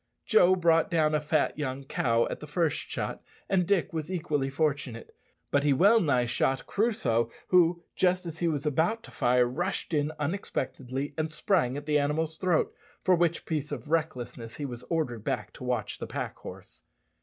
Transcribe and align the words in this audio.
Joe 0.25 0.55
brought 0.55 0.89
down 0.89 1.13
a 1.13 1.21
fat 1.21 1.59
young 1.59 1.83
cow 1.83 2.25
at 2.31 2.39
the 2.39 2.47
first 2.47 2.75
shot, 2.75 3.21
and 3.47 3.67
Dick 3.67 3.93
was 3.93 4.11
equally 4.11 4.49
fortunate. 4.49 5.15
But 5.51 5.63
he 5.63 5.73
well 5.73 5.99
nigh 6.01 6.25
shot 6.25 6.65
Crusoe, 6.65 7.29
who, 7.49 7.83
just 7.95 8.25
as 8.25 8.39
he 8.39 8.47
was 8.47 8.65
about 8.65 9.03
to 9.03 9.11
fire, 9.11 9.45
rushed 9.45 9.93
in 9.93 10.11
unexpectedly 10.17 11.13
and 11.19 11.29
sprang 11.29 11.77
at 11.77 11.85
the 11.85 11.99
animal's 11.99 12.39
throat, 12.39 12.73
for 13.03 13.13
which 13.13 13.45
piece 13.45 13.71
of 13.71 13.91
recklessness 13.91 14.55
he 14.55 14.65
was 14.65 14.81
ordered 14.89 15.23
back 15.23 15.53
to 15.53 15.63
watch 15.63 15.99
the 15.99 16.07
pack 16.07 16.35
horse. 16.37 16.81